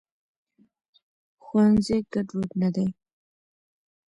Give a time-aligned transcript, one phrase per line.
[1.43, 2.87] ښوونځي ګډوډ نه دی.